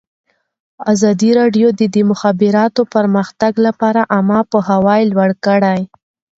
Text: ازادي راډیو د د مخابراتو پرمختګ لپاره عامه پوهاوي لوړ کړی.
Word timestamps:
ازادي 0.93 1.29
راډیو 1.39 1.67
د 1.79 1.81
د 1.95 1.97
مخابراتو 2.09 2.81
پرمختګ 2.95 3.53
لپاره 3.65 4.01
عامه 4.13 4.39
پوهاوي 4.51 5.01
لوړ 5.11 5.31
کړی. 5.45 5.81